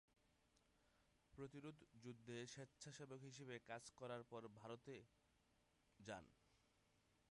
প্রতিরোধযুদ্ধে 1.33 2.37
স্বেচ্ছাসেবক 2.47 3.19
হিসেবে 3.23 3.55
কাজ 3.69 3.83
করার 3.99 4.21
পর 4.23 4.41
ভারতে 4.59 4.95
যান। 5.99 6.25